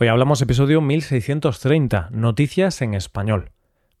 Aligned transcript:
Hoy 0.00 0.06
hablamos 0.06 0.40
episodio 0.40 0.80
1630, 0.80 2.10
Noticias 2.12 2.82
en 2.82 2.94
Español. 2.94 3.50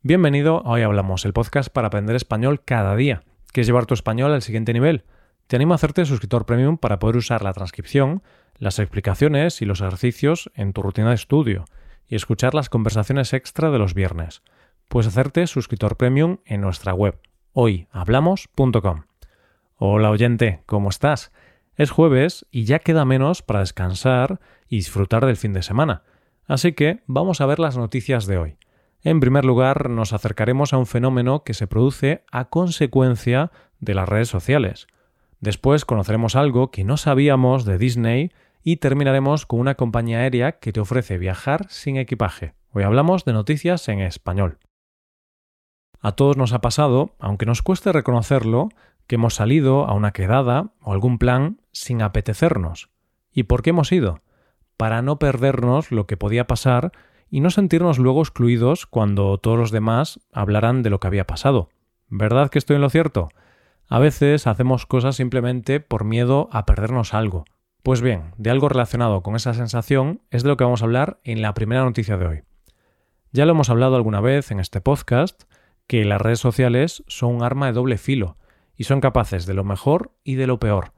Bienvenido 0.00 0.64
a 0.64 0.70
Hoy 0.70 0.82
Hablamos, 0.82 1.24
el 1.24 1.32
podcast 1.32 1.70
para 1.70 1.88
aprender 1.88 2.14
español 2.14 2.62
cada 2.64 2.94
día. 2.94 3.24
¿Quieres 3.50 3.66
llevar 3.66 3.86
tu 3.86 3.94
español 3.94 4.32
al 4.32 4.42
siguiente 4.42 4.72
nivel? 4.72 5.02
Te 5.48 5.56
animo 5.56 5.72
a 5.72 5.74
hacerte 5.74 6.04
suscriptor 6.04 6.46
premium 6.46 6.78
para 6.78 7.00
poder 7.00 7.16
usar 7.16 7.42
la 7.42 7.52
transcripción, 7.52 8.22
las 8.58 8.78
explicaciones 8.78 9.60
y 9.60 9.64
los 9.64 9.80
ejercicios 9.80 10.52
en 10.54 10.72
tu 10.72 10.82
rutina 10.82 11.08
de 11.08 11.16
estudio 11.16 11.64
y 12.06 12.14
escuchar 12.14 12.54
las 12.54 12.68
conversaciones 12.68 13.32
extra 13.32 13.72
de 13.72 13.80
los 13.80 13.92
viernes. 13.92 14.42
Puedes 14.86 15.08
hacerte 15.08 15.48
suscriptor 15.48 15.96
premium 15.96 16.36
en 16.44 16.60
nuestra 16.60 16.94
web 16.94 17.18
hoyhablamos.com. 17.54 19.02
Hola 19.74 20.10
oyente, 20.10 20.62
¿cómo 20.66 20.90
estás? 20.90 21.32
Es 21.78 21.92
jueves 21.92 22.44
y 22.50 22.64
ya 22.64 22.80
queda 22.80 23.04
menos 23.04 23.40
para 23.40 23.60
descansar 23.60 24.40
y 24.68 24.76
disfrutar 24.76 25.24
del 25.24 25.36
fin 25.36 25.52
de 25.52 25.62
semana. 25.62 26.02
Así 26.44 26.72
que 26.72 27.04
vamos 27.06 27.40
a 27.40 27.46
ver 27.46 27.60
las 27.60 27.76
noticias 27.76 28.26
de 28.26 28.36
hoy. 28.36 28.56
En 29.04 29.20
primer 29.20 29.44
lugar, 29.44 29.88
nos 29.88 30.12
acercaremos 30.12 30.72
a 30.72 30.78
un 30.78 30.86
fenómeno 30.86 31.44
que 31.44 31.54
se 31.54 31.68
produce 31.68 32.24
a 32.32 32.46
consecuencia 32.46 33.52
de 33.78 33.94
las 33.94 34.08
redes 34.08 34.28
sociales. 34.28 34.88
Después 35.38 35.84
conoceremos 35.84 36.34
algo 36.34 36.72
que 36.72 36.82
no 36.82 36.96
sabíamos 36.96 37.64
de 37.64 37.78
Disney 37.78 38.32
y 38.64 38.78
terminaremos 38.78 39.46
con 39.46 39.60
una 39.60 39.76
compañía 39.76 40.18
aérea 40.18 40.58
que 40.58 40.72
te 40.72 40.80
ofrece 40.80 41.16
viajar 41.16 41.66
sin 41.68 41.96
equipaje. 41.96 42.54
Hoy 42.72 42.82
hablamos 42.82 43.24
de 43.24 43.34
noticias 43.34 43.88
en 43.88 44.00
español. 44.00 44.58
A 46.00 46.10
todos 46.12 46.36
nos 46.36 46.52
ha 46.52 46.60
pasado, 46.60 47.14
aunque 47.20 47.46
nos 47.46 47.62
cueste 47.62 47.92
reconocerlo, 47.92 48.68
que 49.08 49.16
hemos 49.16 49.34
salido 49.34 49.86
a 49.86 49.94
una 49.94 50.12
quedada 50.12 50.70
o 50.80 50.92
algún 50.92 51.18
plan 51.18 51.60
sin 51.72 52.02
apetecernos. 52.02 52.90
¿Y 53.32 53.44
por 53.44 53.62
qué 53.62 53.70
hemos 53.70 53.90
ido? 53.90 54.20
Para 54.76 55.02
no 55.02 55.18
perdernos 55.18 55.90
lo 55.90 56.06
que 56.06 56.16
podía 56.16 56.46
pasar 56.46 56.92
y 57.30 57.40
no 57.40 57.50
sentirnos 57.50 57.98
luego 57.98 58.20
excluidos 58.20 58.86
cuando 58.86 59.38
todos 59.38 59.58
los 59.58 59.70
demás 59.70 60.20
hablaran 60.32 60.82
de 60.82 60.90
lo 60.90 61.00
que 61.00 61.08
había 61.08 61.26
pasado. 61.26 61.70
¿Verdad 62.08 62.50
que 62.50 62.58
estoy 62.58 62.76
en 62.76 62.82
lo 62.82 62.90
cierto? 62.90 63.30
A 63.88 63.98
veces 63.98 64.46
hacemos 64.46 64.86
cosas 64.86 65.16
simplemente 65.16 65.80
por 65.80 66.04
miedo 66.04 66.48
a 66.52 66.66
perdernos 66.66 67.14
algo. 67.14 67.44
Pues 67.82 68.02
bien, 68.02 68.34
de 68.36 68.50
algo 68.50 68.68
relacionado 68.68 69.22
con 69.22 69.34
esa 69.36 69.54
sensación 69.54 70.20
es 70.30 70.42
de 70.42 70.50
lo 70.50 70.56
que 70.58 70.64
vamos 70.64 70.82
a 70.82 70.84
hablar 70.84 71.18
en 71.24 71.40
la 71.40 71.54
primera 71.54 71.82
noticia 71.82 72.18
de 72.18 72.26
hoy. 72.26 72.42
Ya 73.32 73.46
lo 73.46 73.52
hemos 73.52 73.70
hablado 73.70 73.96
alguna 73.96 74.20
vez 74.20 74.50
en 74.50 74.60
este 74.60 74.82
podcast, 74.82 75.44
que 75.86 76.04
las 76.04 76.20
redes 76.20 76.40
sociales 76.40 77.02
son 77.06 77.36
un 77.36 77.42
arma 77.42 77.66
de 77.66 77.72
doble 77.72 77.96
filo, 77.96 78.36
y 78.78 78.84
son 78.84 79.02
capaces 79.02 79.44
de 79.44 79.52
lo 79.52 79.64
mejor 79.64 80.12
y 80.24 80.36
de 80.36 80.46
lo 80.46 80.58
peor, 80.58 80.92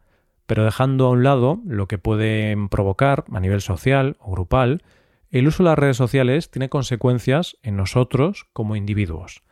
pero 0.47 0.64
dejando 0.64 1.06
a 1.06 1.11
un 1.11 1.25
lado 1.25 1.61
lo 1.67 1.89
que 1.89 1.98
pueden 1.98 2.69
provocar 2.69 3.25
a 3.33 3.41
nivel 3.41 3.62
social 3.62 4.17
o 4.20 4.31
grupal, 4.31 4.83
el 5.31 5.48
uso 5.48 5.62
de 5.62 5.70
las 5.70 5.78
redes 5.78 5.97
sociales 5.97 6.50
tiene 6.50 6.69
consecuencias 6.69 7.56
en 7.62 7.77
nosotros 7.77 8.47
como 8.53 8.77
individuos. 8.77 9.42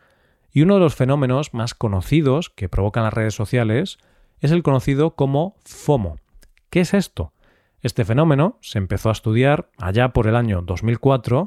Y 0.51 0.61
uno 0.61 0.75
de 0.75 0.81
los 0.81 0.95
fenómenos 0.95 1.53
más 1.53 1.73
conocidos 1.73 2.49
que 2.49 2.69
provocan 2.69 3.03
las 3.03 3.13
redes 3.13 3.33
sociales 3.33 3.97
es 4.41 4.51
el 4.51 4.63
conocido 4.63 5.15
como 5.15 5.55
FOMO. 5.65 6.17
¿Qué 6.69 6.81
es 6.81 6.93
esto? 6.93 7.33
Este 7.81 8.05
fenómeno 8.05 8.57
se 8.61 8.77
empezó 8.77 9.09
a 9.09 9.13
estudiar 9.13 9.69
allá 9.77 10.09
por 10.09 10.27
el 10.27 10.35
año 10.35 10.61
2004 10.61 11.45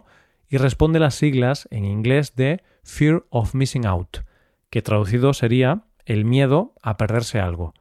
y 0.49 0.57
responde 0.57 0.99
a 0.99 1.03
las 1.03 1.15
siglas 1.15 1.69
en 1.71 1.85
inglés 1.85 2.35
de 2.35 2.63
Fear 2.83 3.25
of 3.31 3.55
Missing 3.55 3.87
Out, 3.87 4.19
que 4.71 4.83
traducido 4.83 5.35
sería 5.35 5.85
el 6.07 6.25
miedo 6.25 6.75
a 6.83 6.97
perderse 6.97 7.41
algo. 7.41 7.75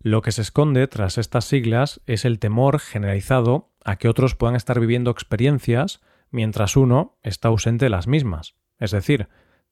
Lo 0.00 0.22
que 0.22 0.32
se 0.32 0.42
esconde 0.42 0.86
tras 0.86 1.18
estas 1.18 1.46
siglas 1.46 2.00
es 2.06 2.24
el 2.24 2.38
temor 2.38 2.78
generalizado 2.78 3.70
a 3.84 3.96
que 3.96 4.08
otros 4.08 4.34
puedan 4.34 4.56
estar 4.56 4.78
viviendo 4.78 5.10
experiencias 5.10 6.00
mientras 6.30 6.76
uno 6.76 7.16
está 7.22 7.48
ausente 7.48 7.86
de 7.86 7.90
las 7.90 8.06
mismas, 8.06 8.54
es 8.78 8.90
decir, 8.90 9.28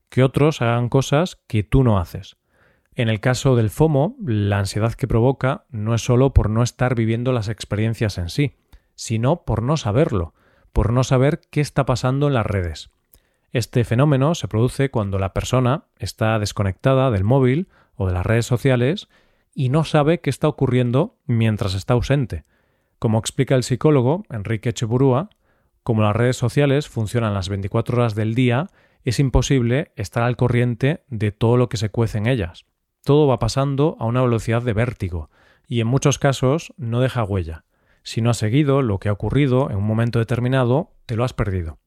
que 0.09 0.23
otros 0.23 0.63
hagan 0.63 0.89
cosas 0.89 1.43
que 1.47 1.63
tú 1.63 1.83
no 1.83 1.98
haces. 1.98 2.37
En 2.95 3.09
el 3.09 3.20
caso 3.20 3.57
del 3.57 3.70
FOMO, 3.70 4.17
la 4.24 4.59
ansiedad 4.59 4.92
que 4.92 5.09
provoca 5.09 5.64
no 5.70 5.95
es 5.95 6.03
solo 6.03 6.35
por 6.35 6.51
no 6.51 6.63
estar 6.63 6.95
viviendo 6.95 7.33
las 7.33 7.48
experiencias 7.48 8.19
en 8.19 8.29
sí, 8.29 8.57
sino 8.95 9.45
por 9.45 9.63
no 9.63 9.77
saberlo, 9.77 10.35
por 10.73 10.92
no 10.92 11.03
saber 11.03 11.41
qué 11.51 11.61
está 11.61 11.86
pasando 11.86 12.29
en 12.29 12.35
las 12.35 12.47
redes. 12.47 12.91
Este 13.51 13.85
fenómeno 13.85 14.35
se 14.35 14.48
produce 14.48 14.91
cuando 14.91 15.19
la 15.19 15.33
persona 15.33 15.85
está 15.98 16.39
desconectada 16.39 17.11
del 17.11 17.24
móvil 17.24 17.69
o 18.02 18.07
de 18.07 18.13
las 18.13 18.27
redes 18.27 18.46
sociales 18.46 19.08
y 19.55 19.68
no 19.68 19.85
sabe 19.85 20.20
qué 20.20 20.30
está 20.30 20.48
ocurriendo 20.48 21.18
mientras 21.27 21.74
está 21.74 21.95
ausente. 21.95 22.42
Como 22.98 23.18
explica 23.18 23.55
el 23.55 23.64
psicólogo 23.64 24.24
Enrique 24.30 24.70
Echeburúa, 24.70 25.30
como 25.83 26.02
las 26.02 26.14
redes 26.14 26.36
sociales 26.36 26.89
funcionan 26.89 27.35
las 27.35 27.48
24 27.48 27.96
horas 27.96 28.14
del 28.14 28.35
día, 28.35 28.68
es 29.05 29.18
imposible 29.18 29.92
estar 29.96 30.23
al 30.23 30.36
corriente 30.36 31.02
de 31.08 31.33
todo 31.33 31.57
lo 31.57 31.68
que 31.68 31.77
se 31.77 31.91
cuece 31.91 32.18
en 32.18 32.27
ellas. 32.27 32.64
Todo 33.05 33.27
va 33.27 33.41
pasando 33.41 33.96
a 33.98 34.07
una 34.07 34.23
velocidad 34.23 34.62
de 34.62 34.73
vértigo, 34.73 35.29
y 35.67 35.80
en 35.80 35.89
muchos 35.89 36.18
casos 36.18 36.73
no 36.77 37.01
deja 37.01 37.24
huella. 37.24 37.64
Si 38.05 38.20
no 38.20 38.30
has 38.30 38.36
seguido 38.36 38.83
lo 38.83 38.98
que 38.98 39.08
ha 39.08 39.12
ocurrido 39.12 39.70
en 39.70 39.77
un 39.77 39.85
momento 39.85 40.18
determinado, 40.18 40.92
te 41.07 41.17
lo 41.17 41.24
has 41.24 41.33
perdido. 41.33 41.79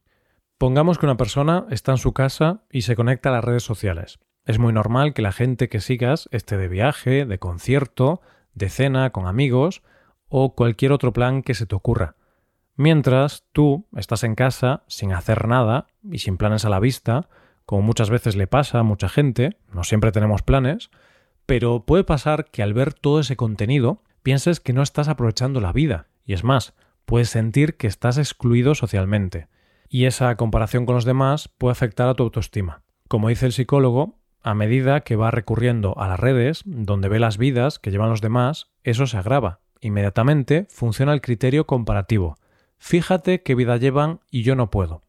Pongamos 0.58 0.98
que 0.98 1.06
una 1.06 1.18
persona 1.18 1.66
está 1.70 1.92
en 1.92 1.98
su 1.98 2.14
casa 2.14 2.64
y 2.72 2.84
se 2.84 2.96
conecta 2.96 3.30
a 3.30 3.34
las 3.34 3.44
redes 3.44 3.64
sociales. 3.64 4.20
Es 4.46 4.60
muy 4.60 4.74
normal 4.74 5.14
que 5.14 5.24
la 5.24 5.32
gente 5.32 5.70
que 5.70 5.82
sigas 5.82 6.30
esté 6.32 6.58
de 6.58 6.68
viaje, 6.68 7.26
de 7.26 7.40
concierto, 7.40 8.22
de 8.54 8.70
cena 8.70 9.10
con 9.10 9.26
amigos 9.26 9.82
o 10.30 10.54
cualquier 10.54 10.92
otro 10.92 11.14
plan 11.14 11.42
que 11.42 11.56
se 11.56 11.66
te 11.66 11.76
ocurra. 11.76 12.16
Mientras 12.76 13.46
tú 13.54 13.88
estás 13.96 14.24
en 14.24 14.36
casa 14.36 14.84
sin 14.88 15.14
hacer 15.14 15.48
nada 15.48 15.88
y 16.12 16.20
sin 16.20 16.38
planes 16.38 16.64
a 16.66 16.70
la 16.70 16.80
vista, 16.80 17.28
como 17.66 17.82
muchas 17.82 18.12
veces 18.12 18.36
le 18.36 18.46
pasa 18.46 18.80
a 18.80 18.84
mucha 18.84 19.10
gente, 19.10 19.58
no 19.72 19.84
siempre 19.84 20.12
tenemos 20.12 20.44
planes, 20.44 20.92
pero 21.48 21.86
puede 21.86 22.04
pasar 22.04 22.46
que 22.52 22.62
al 22.62 22.74
ver 22.74 22.94
todo 22.94 23.20
ese 23.22 23.36
contenido 23.36 24.04
pienses 24.22 24.60
que 24.60 24.74
no 24.74 24.84
estás 24.84 25.08
aprovechando 25.08 25.62
la 25.62 25.72
vida, 25.72 26.08
y 26.26 26.34
es 26.34 26.44
más, 26.44 26.74
puedes 27.06 27.30
sentir 27.30 27.78
que 27.78 27.88
estás 27.88 28.18
excluido 28.18 28.76
socialmente, 28.76 29.48
y 29.90 30.06
esa 30.06 30.36
comparación 30.36 30.86
con 30.86 30.96
los 30.96 31.06
demás 31.06 31.48
puede 31.48 31.72
afectar 31.72 32.10
a 32.10 32.14
tu 32.14 32.24
autoestima. 32.24 32.84
Como 33.08 33.30
dice 33.30 33.46
el 33.46 33.54
psicólogo, 33.54 34.20
a 34.46 34.54
medida 34.54 35.02
que 35.02 35.16
va 35.16 35.32
recurriendo 35.32 35.98
a 35.98 36.08
las 36.08 36.20
redes, 36.20 36.62
donde 36.66 37.10
ve 37.10 37.18
las 37.18 37.40
vidas 37.40 37.80
que 37.80 37.90
llevan 37.90 38.12
los 38.12 38.22
demás, 38.22 38.68
eso 38.84 39.08
se 39.08 39.18
agrava. 39.18 39.60
Inmediatamente 39.82 40.68
funciona 40.70 41.14
el 41.14 41.22
criterio 41.22 41.66
comparativo. 41.66 42.38
Fíjate 42.78 43.42
qué 43.42 43.56
vida 43.56 43.78
llevan 43.78 44.20
y 44.30 44.44
yo 44.44 44.56
no 44.56 44.70
puedo. 44.70 45.02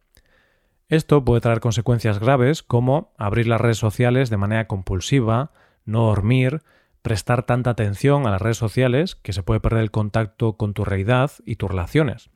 Esto 0.89 1.23
puede 1.23 1.43
traer 1.43 1.61
consecuencias 1.61 2.19
graves 2.19 2.63
como 2.63 3.13
abrir 3.19 3.47
las 3.47 3.61
redes 3.61 3.77
sociales 3.77 4.31
de 4.31 4.39
manera 4.39 4.69
compulsiva, 4.69 5.51
no 5.85 6.07
dormir, 6.07 6.63
prestar 7.03 7.43
tanta 7.43 7.69
atención 7.69 8.27
a 8.27 8.31
las 8.31 8.41
redes 8.41 8.57
sociales 8.57 9.17
que 9.17 9.35
se 9.35 9.43
puede 9.43 9.61
perder 9.61 9.83
el 9.83 9.91
contacto 9.91 10.57
con 10.57 10.73
tu 10.73 10.87
realidad 10.87 11.31
y 11.45 11.57
tus 11.57 11.71
relaciones. 11.71 12.31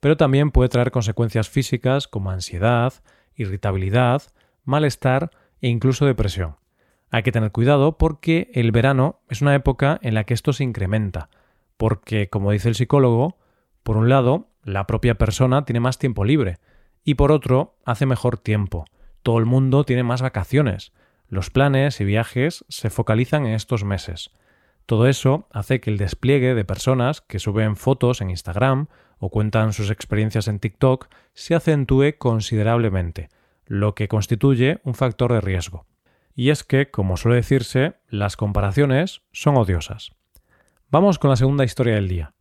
Pero 0.00 0.18
también 0.18 0.50
puede 0.50 0.68
traer 0.68 0.90
consecuencias 0.90 1.48
físicas 1.48 2.08
como 2.08 2.30
ansiedad, 2.30 2.92
irritabilidad, 3.36 4.24
malestar 4.64 5.30
e 5.62 5.68
incluso 5.68 6.04
depresión. 6.04 6.56
Hay 7.10 7.22
que 7.22 7.32
tener 7.32 7.52
cuidado 7.52 7.96
porque 7.96 8.50
el 8.52 8.72
verano 8.72 9.20
es 9.28 9.40
una 9.40 9.54
época 9.54 9.98
en 10.02 10.14
la 10.14 10.24
que 10.24 10.34
esto 10.34 10.52
se 10.52 10.64
incrementa, 10.64 11.30
porque, 11.76 12.28
como 12.28 12.52
dice 12.52 12.68
el 12.68 12.74
psicólogo, 12.74 13.38
por 13.82 13.96
un 13.96 14.08
lado, 14.08 14.48
la 14.62 14.86
propia 14.86 15.16
persona 15.16 15.64
tiene 15.64 15.80
más 15.80 15.98
tiempo 15.98 16.24
libre, 16.24 16.58
y 17.04 17.14
por 17.14 17.32
otro, 17.32 17.76
hace 17.84 18.06
mejor 18.06 18.38
tiempo. 18.38 18.84
Todo 19.22 19.38
el 19.38 19.46
mundo 19.46 19.84
tiene 19.84 20.02
más 20.02 20.22
vacaciones. 20.22 20.92
Los 21.28 21.50
planes 21.50 22.00
y 22.00 22.04
viajes 22.04 22.64
se 22.68 22.90
focalizan 22.90 23.46
en 23.46 23.54
estos 23.54 23.84
meses. 23.84 24.30
Todo 24.86 25.06
eso 25.06 25.48
hace 25.50 25.80
que 25.80 25.90
el 25.90 25.98
despliegue 25.98 26.54
de 26.54 26.64
personas 26.64 27.20
que 27.20 27.38
suben 27.38 27.76
fotos 27.76 28.20
en 28.20 28.30
Instagram 28.30 28.88
o 29.18 29.30
cuentan 29.30 29.72
sus 29.72 29.90
experiencias 29.90 30.48
en 30.48 30.58
TikTok 30.58 31.08
se 31.34 31.54
acentúe 31.54 32.14
considerablemente, 32.18 33.30
lo 33.66 33.94
que 33.94 34.08
constituye 34.08 34.80
un 34.84 34.94
factor 34.94 35.32
de 35.32 35.40
riesgo. 35.40 35.86
Y 36.34 36.50
es 36.50 36.64
que, 36.64 36.90
como 36.90 37.16
suele 37.16 37.36
decirse, 37.36 37.94
las 38.08 38.36
comparaciones 38.36 39.22
son 39.32 39.56
odiosas. 39.56 40.12
Vamos 40.90 41.18
con 41.18 41.30
la 41.30 41.36
segunda 41.36 41.64
historia 41.64 41.94
del 41.94 42.08
día. 42.08 42.34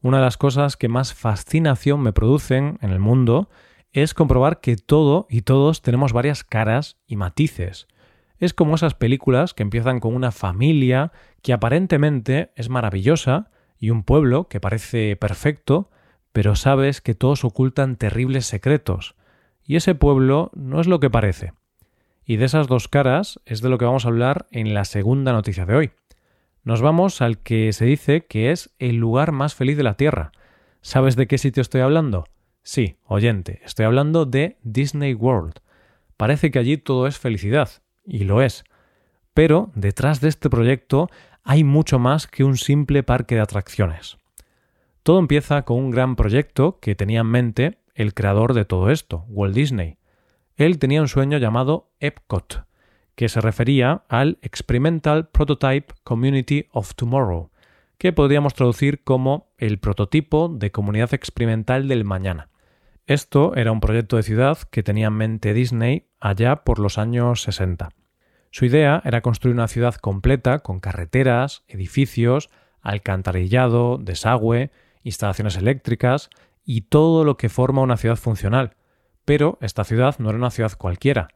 Una 0.00 0.18
de 0.18 0.24
las 0.24 0.36
cosas 0.36 0.76
que 0.76 0.88
más 0.88 1.14
fascinación 1.14 2.00
me 2.00 2.12
producen 2.12 2.78
en 2.82 2.90
el 2.90 3.00
mundo 3.00 3.50
es 3.92 4.14
comprobar 4.14 4.60
que 4.60 4.76
todo 4.76 5.26
y 5.28 5.42
todos 5.42 5.82
tenemos 5.82 6.12
varias 6.12 6.44
caras 6.44 6.98
y 7.06 7.16
matices. 7.16 7.88
Es 8.38 8.54
como 8.54 8.76
esas 8.76 8.94
películas 8.94 9.54
que 9.54 9.62
empiezan 9.62 9.98
con 9.98 10.14
una 10.14 10.30
familia 10.30 11.12
que 11.42 11.52
aparentemente 11.52 12.52
es 12.54 12.68
maravillosa 12.68 13.50
y 13.78 13.90
un 13.90 14.04
pueblo 14.04 14.48
que 14.48 14.60
parece 14.60 15.16
perfecto, 15.16 15.90
pero 16.32 16.54
sabes 16.54 17.00
que 17.00 17.14
todos 17.14 17.44
ocultan 17.44 17.96
terribles 17.96 18.46
secretos, 18.46 19.16
y 19.68 19.76
ese 19.76 19.94
pueblo 19.94 20.50
no 20.54 20.80
es 20.80 20.88
lo 20.88 20.98
que 20.98 21.10
parece. 21.10 21.52
Y 22.24 22.36
de 22.36 22.46
esas 22.46 22.66
dos 22.66 22.88
caras 22.88 23.38
es 23.44 23.60
de 23.60 23.68
lo 23.68 23.76
que 23.76 23.84
vamos 23.84 24.06
a 24.06 24.08
hablar 24.08 24.46
en 24.50 24.72
la 24.72 24.86
segunda 24.86 25.32
noticia 25.32 25.66
de 25.66 25.76
hoy. 25.76 25.90
Nos 26.64 26.80
vamos 26.80 27.20
al 27.20 27.38
que 27.38 27.72
se 27.74 27.84
dice 27.84 28.24
que 28.24 28.50
es 28.50 28.74
el 28.78 28.96
lugar 28.96 29.30
más 29.30 29.54
feliz 29.54 29.76
de 29.76 29.82
la 29.82 29.94
Tierra. 29.94 30.32
¿Sabes 30.80 31.16
de 31.16 31.26
qué 31.26 31.36
sitio 31.36 31.60
estoy 31.60 31.82
hablando? 31.82 32.24
Sí, 32.62 32.96
oyente, 33.04 33.60
estoy 33.62 33.84
hablando 33.84 34.24
de 34.24 34.56
Disney 34.62 35.12
World. 35.12 35.60
Parece 36.16 36.50
que 36.50 36.58
allí 36.58 36.78
todo 36.78 37.06
es 37.06 37.18
felicidad, 37.18 37.68
y 38.04 38.24
lo 38.24 38.40
es. 38.40 38.64
Pero 39.34 39.70
detrás 39.74 40.22
de 40.22 40.28
este 40.28 40.48
proyecto 40.48 41.08
hay 41.44 41.62
mucho 41.62 41.98
más 41.98 42.26
que 42.26 42.42
un 42.42 42.56
simple 42.56 43.02
parque 43.02 43.34
de 43.34 43.42
atracciones. 43.42 44.16
Todo 45.02 45.18
empieza 45.18 45.62
con 45.62 45.76
un 45.76 45.90
gran 45.90 46.16
proyecto 46.16 46.80
que 46.80 46.94
tenía 46.94 47.20
en 47.20 47.26
mente 47.26 47.78
el 47.98 48.14
creador 48.14 48.54
de 48.54 48.64
todo 48.64 48.90
esto, 48.90 49.24
Walt 49.28 49.56
Disney. 49.56 49.98
Él 50.56 50.78
tenía 50.78 51.00
un 51.00 51.08
sueño 51.08 51.36
llamado 51.38 51.90
Epcot, 51.98 52.64
que 53.16 53.28
se 53.28 53.40
refería 53.40 54.04
al 54.08 54.38
Experimental 54.40 55.28
Prototype 55.30 55.92
Community 56.04 56.66
of 56.70 56.94
Tomorrow, 56.94 57.50
que 57.98 58.12
podríamos 58.12 58.54
traducir 58.54 59.02
como 59.02 59.52
el 59.58 59.80
prototipo 59.80 60.48
de 60.48 60.70
comunidad 60.70 61.12
experimental 61.12 61.88
del 61.88 62.04
mañana. 62.04 62.50
Esto 63.06 63.56
era 63.56 63.72
un 63.72 63.80
proyecto 63.80 64.16
de 64.16 64.22
ciudad 64.22 64.58
que 64.70 64.84
tenía 64.84 65.08
en 65.08 65.14
mente 65.14 65.52
Disney 65.52 66.06
allá 66.20 66.62
por 66.62 66.78
los 66.78 66.98
años 66.98 67.42
60. 67.42 67.88
Su 68.52 68.64
idea 68.64 69.02
era 69.04 69.22
construir 69.22 69.56
una 69.56 69.66
ciudad 69.66 69.96
completa 69.96 70.60
con 70.60 70.78
carreteras, 70.78 71.64
edificios, 71.66 72.48
alcantarillado, 72.80 73.98
desagüe, 73.98 74.70
instalaciones 75.02 75.56
eléctricas 75.56 76.30
y 76.70 76.82
todo 76.82 77.24
lo 77.24 77.38
que 77.38 77.48
forma 77.48 77.80
una 77.80 77.96
ciudad 77.96 78.16
funcional. 78.16 78.76
Pero 79.24 79.56
esta 79.62 79.84
ciudad 79.84 80.16
no 80.18 80.28
era 80.28 80.36
una 80.36 80.50
ciudad 80.50 80.72
cualquiera, 80.76 81.28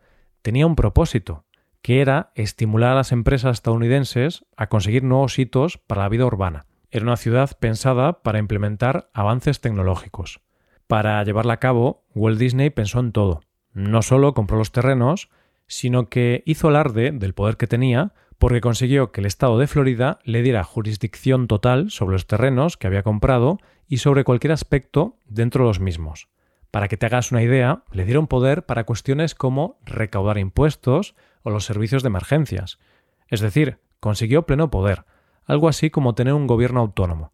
tenía 0.43 0.67
un 0.67 0.76
propósito, 0.76 1.46
que 1.81 2.02
era 2.02 2.32
estimular 2.34 2.93
a 2.93 2.96
las 2.96 3.12
empresas 3.12 3.56
estadounidenses 3.56 4.44
a 4.58 4.67
conseguir 4.69 5.05
nuevos 5.05 5.38
hitos 5.38 5.79
para 5.79 6.02
la 6.02 6.11
vida 6.11 6.26
urbana. 6.26 6.67
Era 6.90 7.06
una 7.06 7.17
ciudad 7.17 7.50
pensada 7.58 8.23
para 8.23 8.40
implementar 8.40 9.08
avances 9.14 9.62
tecnológicos. 9.62 10.43
Para 10.87 11.25
llevarla 11.25 11.55
a 11.55 11.61
cabo, 11.61 12.05
Walt 12.14 12.38
Disney 12.38 12.69
pensó 12.69 13.00
en 13.00 13.12
todo. 13.12 13.40
No 13.73 14.02
solo 14.02 14.34
compró 14.34 14.58
los 14.58 14.70
terrenos, 14.70 15.31
sino 15.67 16.11
que 16.11 16.43
hizo 16.44 16.69
alarde 16.69 17.11
del 17.11 17.32
poder 17.32 17.56
que 17.56 17.67
tenía 17.67 18.12
porque 18.43 18.61
consiguió 18.61 19.12
que 19.12 19.21
el 19.21 19.29
estado 19.29 19.56
de 19.56 19.69
Florida 19.69 20.19
le 20.25 20.43
diera 20.43 20.65
jurisdicción 20.65 21.47
total 21.47 21.93
sobre 21.93 22.15
los 22.15 22.27
terrenos 22.27 22.77
que 22.77 22.89
había 22.89 23.05
comprado 23.05 23.61
y 23.87 23.99
sobre 23.99 24.25
cualquier 24.25 24.50
aspecto 24.50 25.17
dentro 25.29 25.62
de 25.62 25.69
los 25.69 25.79
mismos. 25.79 26.27
Para 26.73 26.89
que 26.89 26.97
te 26.97 27.06
hagas 27.06 27.31
una 27.31 27.44
idea, 27.44 27.85
le 27.93 28.05
dieron 28.05 28.27
poder 28.27 28.67
para 28.67 28.83
cuestiones 28.83 29.37
como 29.37 29.79
recaudar 29.85 30.39
impuestos 30.39 31.15
o 31.44 31.50
los 31.50 31.65
servicios 31.65 32.03
de 32.03 32.09
emergencias. 32.09 32.81
Es 33.29 33.39
decir, 33.39 33.79
consiguió 34.00 34.43
pleno 34.44 34.73
poder, 34.73 35.05
algo 35.44 35.69
así 35.69 35.91
como 35.91 36.17
tener 36.17 36.35
un 36.35 36.49
gobierno 36.49 36.81
autónomo. 36.81 37.33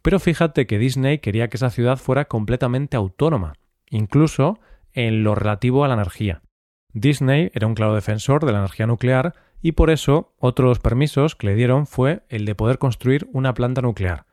Pero 0.00 0.18
fíjate 0.20 0.66
que 0.66 0.78
Disney 0.78 1.18
quería 1.18 1.48
que 1.48 1.58
esa 1.58 1.68
ciudad 1.68 1.98
fuera 1.98 2.24
completamente 2.24 2.96
autónoma, 2.96 3.56
incluso 3.90 4.58
en 4.94 5.22
lo 5.22 5.34
relativo 5.34 5.84
a 5.84 5.88
la 5.88 5.94
energía. 5.96 6.40
Disney 6.94 7.50
era 7.52 7.66
un 7.66 7.74
claro 7.74 7.94
defensor 7.94 8.46
de 8.46 8.52
la 8.52 8.60
energía 8.60 8.86
nuclear 8.86 9.34
y 9.66 9.72
por 9.72 9.90
eso 9.90 10.32
otro 10.38 10.66
de 10.66 10.70
los 10.70 10.78
permisos 10.78 11.34
que 11.34 11.48
le 11.48 11.56
dieron 11.56 11.88
fue 11.88 12.22
el 12.28 12.44
de 12.44 12.54
poder 12.54 12.78
construir 12.78 13.28
una 13.32 13.52
planta 13.52 13.82
nuclear. 13.82 14.24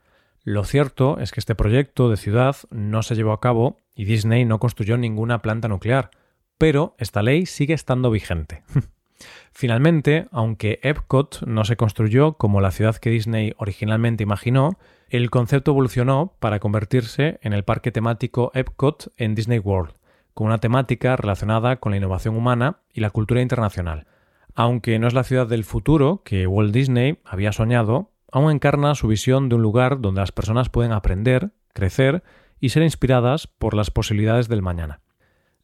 Lo 0.43 0.63
cierto 0.63 1.17
es 1.17 1.31
que 1.31 1.39
este 1.39 1.55
proyecto 1.55 2.07
de 2.07 2.17
ciudad 2.17 2.55
no 2.69 3.01
se 3.01 3.15
llevó 3.15 3.31
a 3.31 3.41
cabo 3.41 3.79
y 3.95 4.05
Disney 4.05 4.45
no 4.45 4.59
construyó 4.59 4.95
ninguna 4.95 5.41
planta 5.41 5.67
nuclear, 5.67 6.11
pero 6.59 6.93
esta 6.99 7.23
ley 7.23 7.47
sigue 7.47 7.73
estando 7.73 8.11
vigente. 8.11 8.61
Finalmente, 9.53 10.27
aunque 10.29 10.79
Epcot 10.83 11.41
no 11.47 11.65
se 11.65 11.77
construyó 11.77 12.33
como 12.33 12.61
la 12.61 12.69
ciudad 12.69 12.97
que 12.97 13.09
Disney 13.09 13.55
originalmente 13.57 14.21
imaginó, 14.21 14.77
el 15.09 15.31
concepto 15.31 15.71
evolucionó 15.71 16.35
para 16.39 16.59
convertirse 16.59 17.39
en 17.41 17.53
el 17.53 17.63
parque 17.63 17.91
temático 17.91 18.51
Epcot 18.53 19.11
en 19.17 19.33
Disney 19.33 19.57
World, 19.57 19.95
con 20.35 20.45
una 20.45 20.59
temática 20.59 21.15
relacionada 21.15 21.77
con 21.77 21.93
la 21.93 21.97
innovación 21.97 22.37
humana 22.37 22.81
y 22.93 23.01
la 23.01 23.09
cultura 23.09 23.41
internacional. 23.41 24.05
Aunque 24.55 24.99
no 24.99 25.07
es 25.07 25.13
la 25.13 25.23
ciudad 25.23 25.47
del 25.47 25.63
futuro 25.63 26.21
que 26.23 26.47
Walt 26.47 26.73
Disney 26.73 27.19
había 27.25 27.51
soñado, 27.51 28.11
aún 28.31 28.51
encarna 28.51 28.95
su 28.95 29.07
visión 29.07 29.49
de 29.49 29.55
un 29.55 29.61
lugar 29.61 30.01
donde 30.01 30.21
las 30.21 30.31
personas 30.31 30.69
pueden 30.69 30.91
aprender, 30.91 31.51
crecer 31.73 32.23
y 32.59 32.69
ser 32.69 32.83
inspiradas 32.83 33.47
por 33.47 33.73
las 33.73 33.91
posibilidades 33.91 34.47
del 34.47 34.61
mañana. 34.61 35.01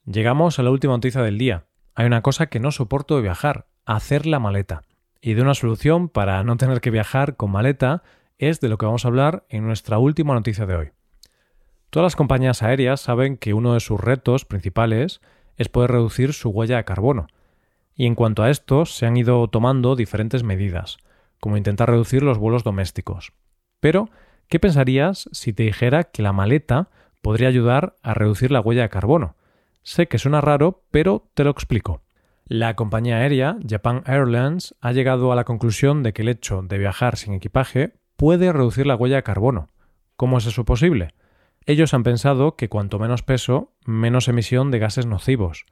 Llegamos 0.05 0.57
a 0.57 0.63
la 0.63 0.71
última 0.71 0.93
noticia 0.93 1.21
del 1.21 1.37
día, 1.37 1.65
hay 1.99 2.05
una 2.05 2.21
cosa 2.21 2.47
que 2.47 2.59
no 2.59 2.71
soporto 2.71 3.17
de 3.17 3.21
viajar, 3.21 3.67
hacer 3.85 4.25
la 4.25 4.39
maleta. 4.39 4.83
Y 5.21 5.33
de 5.33 5.41
una 5.41 5.53
solución 5.53 6.07
para 6.07 6.41
no 6.43 6.55
tener 6.55 6.79
que 6.79 6.91
viajar 6.91 7.35
con 7.35 7.51
maleta 7.51 8.03
es 8.37 8.61
de 8.61 8.69
lo 8.69 8.77
que 8.77 8.85
vamos 8.85 9.03
a 9.03 9.09
hablar 9.09 9.45
en 9.49 9.65
nuestra 9.65 9.97
última 9.97 10.33
noticia 10.33 10.65
de 10.65 10.75
hoy. 10.75 10.91
Todas 11.89 12.05
las 12.05 12.15
compañías 12.15 12.63
aéreas 12.63 13.01
saben 13.01 13.35
que 13.35 13.53
uno 13.53 13.73
de 13.73 13.81
sus 13.81 13.99
retos 13.99 14.45
principales 14.45 15.19
es 15.57 15.67
poder 15.67 15.91
reducir 15.91 16.33
su 16.33 16.51
huella 16.51 16.77
de 16.77 16.85
carbono. 16.85 17.27
Y 17.99 18.05
en 18.05 18.15
cuanto 18.15 18.43
a 18.43 18.49
esto, 18.49 18.85
se 18.85 19.05
han 19.05 19.17
ido 19.17 19.45
tomando 19.49 19.97
diferentes 19.97 20.41
medidas, 20.41 20.99
como 21.41 21.57
intentar 21.57 21.89
reducir 21.89 22.23
los 22.23 22.37
vuelos 22.37 22.63
domésticos. 22.63 23.33
Pero, 23.81 24.09
¿qué 24.47 24.57
pensarías 24.57 25.27
si 25.33 25.51
te 25.51 25.63
dijera 25.63 26.05
que 26.05 26.21
la 26.21 26.31
maleta 26.31 26.87
podría 27.21 27.49
ayudar 27.49 27.97
a 28.01 28.13
reducir 28.13 28.51
la 28.51 28.61
huella 28.61 28.83
de 28.83 28.89
carbono? 28.89 29.35
Sé 29.83 30.07
que 30.07 30.17
suena 30.17 30.39
raro, 30.39 30.85
pero 30.91 31.29
te 31.33 31.43
lo 31.43 31.49
explico. 31.49 32.01
La 32.45 32.77
compañía 32.77 33.17
aérea 33.17 33.57
Japan 33.67 34.01
Airlines 34.05 34.75
ha 34.79 34.93
llegado 34.93 35.33
a 35.33 35.35
la 35.35 35.43
conclusión 35.43 36.01
de 36.01 36.13
que 36.13 36.21
el 36.21 36.29
hecho 36.29 36.61
de 36.61 36.77
viajar 36.77 37.17
sin 37.17 37.33
equipaje 37.33 37.95
puede 38.15 38.53
reducir 38.53 38.87
la 38.87 38.95
huella 38.95 39.17
de 39.17 39.23
carbono. 39.23 39.67
¿Cómo 40.15 40.37
es 40.37 40.45
eso 40.45 40.63
posible? 40.63 41.09
Ellos 41.65 41.93
han 41.93 42.03
pensado 42.03 42.55
que 42.55 42.69
cuanto 42.69 42.97
menos 42.97 43.23
peso, 43.23 43.73
menos 43.83 44.29
emisión 44.29 44.71
de 44.71 44.79
gases 44.79 45.05
nocivos. 45.05 45.65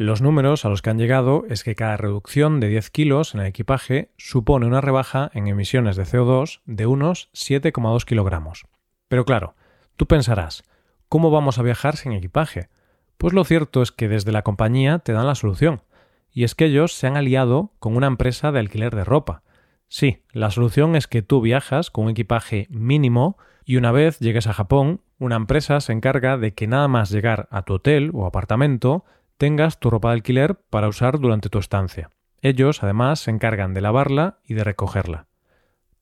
Los 0.00 0.22
números 0.22 0.64
a 0.64 0.68
los 0.68 0.80
que 0.80 0.90
han 0.90 0.98
llegado 0.98 1.44
es 1.48 1.64
que 1.64 1.74
cada 1.74 1.96
reducción 1.96 2.60
de 2.60 2.68
10 2.68 2.90
kilos 2.90 3.34
en 3.34 3.40
el 3.40 3.48
equipaje 3.48 4.12
supone 4.16 4.64
una 4.64 4.80
rebaja 4.80 5.28
en 5.34 5.48
emisiones 5.48 5.96
de 5.96 6.04
CO2 6.04 6.60
de 6.66 6.86
unos 6.86 7.30
7,2 7.32 8.04
kilogramos. 8.04 8.66
Pero 9.08 9.24
claro, 9.24 9.56
tú 9.96 10.06
pensarás, 10.06 10.62
¿cómo 11.08 11.32
vamos 11.32 11.58
a 11.58 11.64
viajar 11.64 11.96
sin 11.96 12.12
equipaje? 12.12 12.68
Pues 13.16 13.34
lo 13.34 13.42
cierto 13.42 13.82
es 13.82 13.90
que 13.90 14.06
desde 14.06 14.30
la 14.30 14.42
compañía 14.42 15.00
te 15.00 15.12
dan 15.12 15.26
la 15.26 15.34
solución, 15.34 15.82
y 16.30 16.44
es 16.44 16.54
que 16.54 16.66
ellos 16.66 16.92
se 16.92 17.08
han 17.08 17.16
aliado 17.16 17.72
con 17.80 17.96
una 17.96 18.06
empresa 18.06 18.52
de 18.52 18.60
alquiler 18.60 18.94
de 18.94 19.02
ropa. 19.02 19.42
Sí, 19.88 20.22
la 20.30 20.52
solución 20.52 20.94
es 20.94 21.08
que 21.08 21.22
tú 21.22 21.40
viajas 21.40 21.90
con 21.90 22.04
un 22.04 22.12
equipaje 22.12 22.68
mínimo 22.70 23.36
y 23.64 23.74
una 23.74 23.90
vez 23.90 24.20
llegues 24.20 24.46
a 24.46 24.52
Japón, 24.52 25.00
una 25.18 25.34
empresa 25.34 25.80
se 25.80 25.92
encarga 25.92 26.38
de 26.38 26.54
que 26.54 26.68
nada 26.68 26.86
más 26.86 27.10
llegar 27.10 27.48
a 27.50 27.62
tu 27.62 27.74
hotel 27.74 28.12
o 28.14 28.26
apartamento 28.26 29.04
tengas 29.38 29.78
tu 29.78 29.88
ropa 29.88 30.08
de 30.08 30.14
alquiler 30.14 30.56
para 30.68 30.88
usar 30.88 31.20
durante 31.20 31.48
tu 31.48 31.58
estancia. 31.58 32.10
Ellos, 32.42 32.82
además, 32.82 33.20
se 33.20 33.30
encargan 33.30 33.72
de 33.72 33.80
lavarla 33.80 34.40
y 34.44 34.54
de 34.54 34.64
recogerla. 34.64 35.26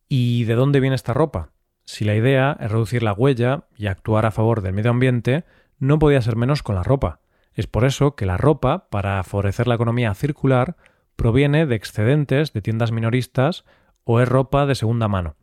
¿Y 0.09 0.45
de 0.45 0.55
dónde 0.55 0.81
viene 0.81 0.97
esta 0.97 1.15
ropa? 1.15 1.53
Si 1.85 2.05
la 2.05 2.15
idea 2.15 2.57
es 2.61 2.71
reducir 2.71 3.03
la 3.03 3.13
huella 3.13 3.69
y 3.77 3.87
actuar 3.87 4.27
a 4.27 4.31
favor 4.31 4.63
del 4.63 4.73
medio 4.73 4.91
ambiente, 4.91 5.45
no 5.79 5.99
podía 5.99 6.23
ser 6.23 6.37
menos 6.37 6.63
con 6.63 6.75
la 6.75 6.83
ropa. 6.83 7.21
Es 7.53 7.67
por 7.67 7.85
eso 7.85 8.17
que 8.17 8.27
la 8.27 8.37
ropa, 8.37 8.89
para 8.91 9.23
favorecer 9.23 9.67
la 9.69 9.77
economía 9.77 10.15
circular, 10.15 10.77
proviene 11.15 11.67
de 11.67 11.77
excedentes 11.77 12.53
de 12.53 12.63
tiendas 12.63 12.93
minoristas 12.93 13.65
o 14.05 14.21
es 14.21 14.29
ropa 14.29 14.67
de 14.67 14.75
segunda 14.75 15.09
mano. 15.09 15.37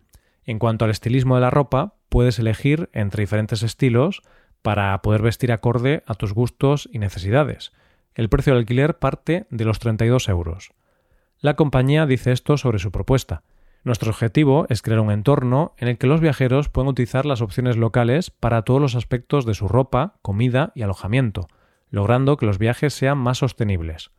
En 0.45 0.59
cuanto 0.59 0.85
al 0.85 0.91
estilismo 0.91 1.35
de 1.35 1.41
la 1.41 1.50
ropa, 1.50 1.95
puedes 2.09 2.39
elegir 2.39 2.89
entre 2.93 3.21
diferentes 3.21 3.63
estilos 3.63 4.21
para 4.62 5.00
poder 5.01 5.21
vestir 5.21 5.51
acorde 5.51 6.03
a 6.07 6.15
tus 6.15 6.33
gustos 6.33 6.89
y 6.91 7.00
necesidades. 7.00 7.71
El 8.15 8.29
precio 8.29 8.53
del 8.53 8.62
alquiler 8.62 9.00
parte 9.00 9.48
de 9.50 9.65
los 9.65 9.79
32 9.79 10.29
euros. 10.29 10.72
La 11.39 11.55
compañía 11.55 12.05
dice 12.05 12.32
esto 12.32 12.58
sobre 12.58 12.79
su 12.79 12.91
propuesta. 12.91 13.43
Nuestro 13.84 14.12
objetivo 14.12 14.65
es 14.70 14.82
crear 14.82 15.00
un 15.00 15.12
entorno 15.12 15.74
en 15.77 15.88
el 15.88 15.98
que 15.98 16.08
los 16.08 16.22
viajeros 16.22 16.70
puedan 16.70 16.89
utilizar 16.89 17.25
las 17.25 17.41
opciones 17.41 17.75
locales 17.75 18.29
para 18.29 18.62
todos 18.62 18.79
los 18.79 18.96
aspectos 18.96 19.46
de 19.46 19.55
su 19.55 19.67
ropa, 19.67 20.20
comida 20.22 20.72
y 20.75 20.84
alojamiento, 20.84 21.48
logrando 21.89 22.38
que 22.38 22.46
los 22.46 22.60
viajes 22.60 22.93
sean 22.93 23.17
más 23.17 23.39
sostenibles. 23.39 24.12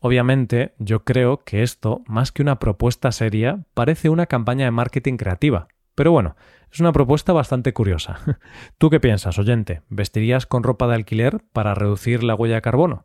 Obviamente, 0.00 0.74
yo 0.78 1.04
creo 1.04 1.44
que 1.44 1.62
esto, 1.64 2.02
más 2.06 2.30
que 2.30 2.42
una 2.42 2.60
propuesta 2.60 3.10
seria, 3.10 3.64
parece 3.74 4.08
una 4.08 4.26
campaña 4.26 4.64
de 4.64 4.70
marketing 4.70 5.16
creativa. 5.16 5.66
Pero 5.96 6.12
bueno, 6.12 6.36
es 6.72 6.78
una 6.78 6.92
propuesta 6.92 7.32
bastante 7.32 7.72
curiosa. 7.72 8.20
¿Tú 8.78 8.88
qué 8.88 9.00
piensas, 9.00 9.38
oyente? 9.38 9.82
¿Vestirías 9.88 10.46
con 10.46 10.62
ropa 10.62 10.86
de 10.86 10.94
alquiler 10.94 11.40
para 11.52 11.74
reducir 11.74 12.22
la 12.22 12.36
huella 12.36 12.54
de 12.54 12.62
carbono? 12.62 13.04